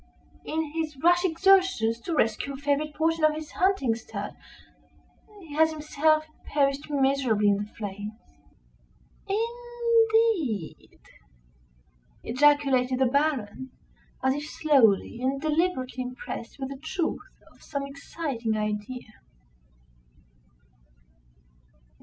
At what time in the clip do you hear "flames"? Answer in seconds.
7.77-8.13